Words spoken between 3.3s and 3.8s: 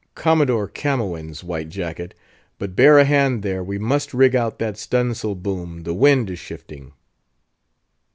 there; we